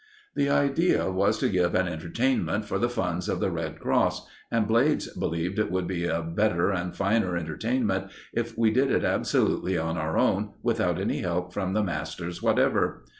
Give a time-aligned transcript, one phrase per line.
[0.33, 4.67] The idea was to give an entertainment for the funds of the Red Cross, and
[4.67, 9.77] Blades believed it would be a better and finer entertainment if we did it absolutely
[9.77, 13.05] on our own, without any help from the masters whatever.